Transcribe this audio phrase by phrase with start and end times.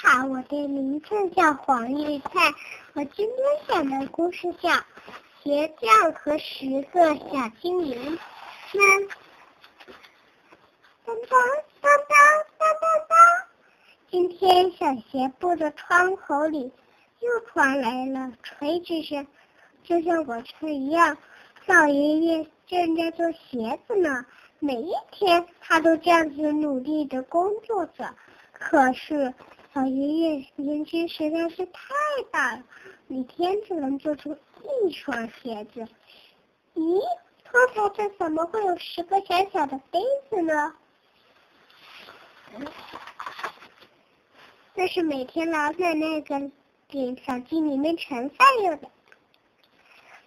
[0.00, 2.54] 好，我的名字叫黄玉灿。
[2.92, 4.68] 我今天讲的故事叫
[5.42, 8.16] 《鞋匠和十个小精灵》。
[8.74, 9.00] 那
[11.04, 11.40] 当当
[11.80, 12.16] 当当
[12.58, 13.18] 当当当，
[14.08, 16.72] 今天小鞋部的窗口里
[17.18, 19.26] 又传来了锤子声，
[19.82, 21.18] 就像往常一样。
[21.66, 24.24] 老爷爷正在做鞋子呢，
[24.60, 28.14] 每一天他都这样子努力的工作着。
[28.52, 29.34] 可是
[29.74, 31.82] 老爷爷年纪实在是太
[32.32, 32.64] 大了，
[33.06, 34.36] 每天只能做出
[34.86, 35.86] 一双鞋子。
[36.74, 37.00] 咦，
[37.52, 40.00] 刚才这怎么会有十个小小的杯
[40.30, 40.74] 子呢？
[44.74, 46.50] 那是每天老奶奶给
[46.88, 48.88] 给小鸡里面盛饭用的。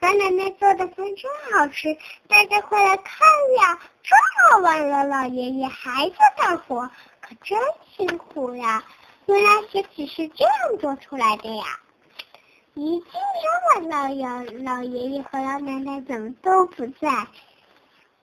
[0.00, 1.96] 老奶奶做的饭真好吃，
[2.28, 3.26] 大家快来看
[3.58, 3.80] 呀！
[4.02, 4.14] 这
[4.56, 7.58] 么晚了，老爷爷还在干活，可真
[7.96, 8.84] 辛苦呀！
[9.30, 11.62] 原来鞋子是这样做出来的呀！
[12.74, 14.26] 咦，今天晚老爷
[14.64, 17.28] 老爷爷和老奶奶怎么都不在？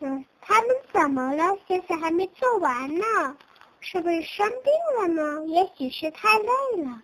[0.00, 1.58] 嗯，他们怎么了？
[1.68, 3.36] 鞋子还没做完呢，
[3.80, 5.44] 是不是生病了呢？
[5.46, 6.48] 也许是太累
[6.82, 7.02] 了。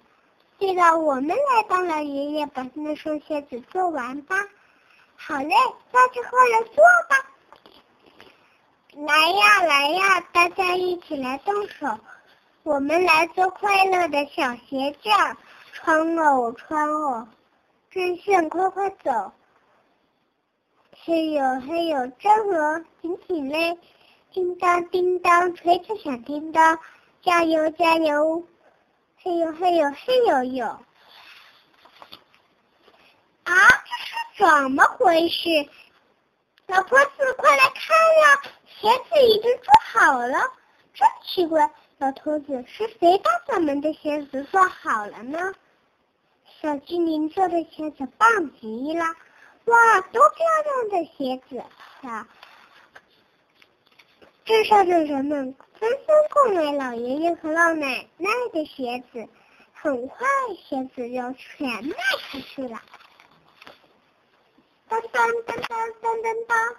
[0.58, 4.34] 对了，我们来帮老爷爷把那双鞋子做完吧。
[5.14, 5.54] 好嘞，
[5.92, 7.26] 那就过来做吧。
[8.94, 11.98] 来呀来呀，大家一起来动手，
[12.62, 15.36] 我们来做快乐的小鞋匠。
[15.72, 17.26] 穿哦穿哦，
[17.90, 19.32] 针线快快走。
[21.04, 23.78] 嘿呦嘿呦，真哦，紧紧嘞。
[24.32, 26.78] 叮当叮当，锤子响叮当，
[27.22, 28.44] 加油加油。
[29.16, 30.66] 嘿呦嘿呦嘿呦呦。
[30.66, 30.78] 啊！
[33.48, 33.54] 这
[34.04, 35.66] 是怎么回事？
[36.66, 38.42] 老婆子，快来看呀！
[38.66, 40.36] 鞋子已经做好了。
[40.92, 41.70] 真奇怪，
[42.00, 45.52] 老头子是谁把咱们的鞋子做好了呢？
[46.58, 49.04] 小精灵做的鞋子棒极了！
[49.66, 51.62] 哇，多漂亮的鞋子
[52.08, 52.26] 啊！
[54.46, 59.28] 镇上的人们纷纷购买老爷爷和老奶奶的鞋子，
[59.74, 61.94] 很快鞋子就全卖
[62.30, 62.80] 出去了。
[64.88, 66.76] 当当当当当当当，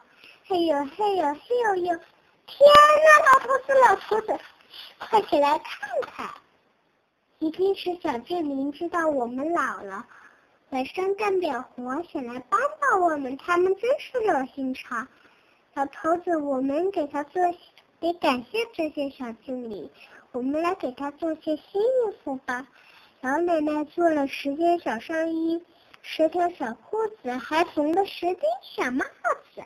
[0.47, 1.99] 嘿呦嘿呦嘿呦呦！
[2.47, 4.39] 天呐，老头子老头子，
[4.99, 6.29] 快起来看看！
[7.39, 10.05] 一定是小精灵知道我们老了，
[10.69, 15.07] 晚上干点活，想来帮帮我们，他们真是热心肠。
[15.73, 17.41] 老头子，我们给他做，
[17.99, 19.89] 得感谢这些小精灵。
[20.31, 22.67] 我们来给他做些新衣服吧。
[23.21, 25.63] 老奶奶做了十件小上衣。
[26.03, 29.05] 十条小裤子，还缝了十顶小帽
[29.53, 29.61] 子。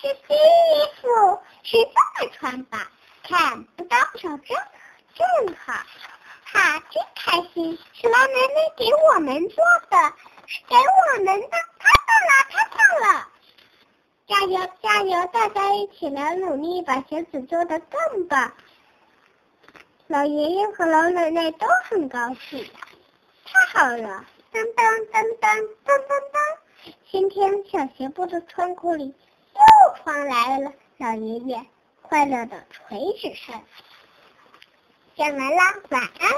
[0.00, 0.40] 是新衣
[1.02, 2.88] 服，是这么穿吧？
[3.24, 4.56] 看不到手正
[5.12, 5.72] 正好，
[6.44, 7.76] 哈，真开心！
[7.94, 9.56] 是老奶奶给我们做
[9.90, 9.96] 的，
[10.46, 11.48] 是给我们的，
[11.80, 12.78] 太棒了，太棒
[13.12, 13.28] 了！
[14.28, 15.26] 加油，加油！
[15.32, 18.52] 大家一起来努力，把鞋子做得更棒。
[20.06, 22.64] 老爷爷和老奶奶都很高兴。
[23.44, 24.24] 太好了！
[24.52, 26.94] 当当当当当当当！
[27.10, 29.12] 今天小鞋部的窗口里
[29.88, 31.64] 又传来了老爷爷
[32.02, 33.58] 快乐的锤子声。
[35.16, 36.30] 讲完了，晚安。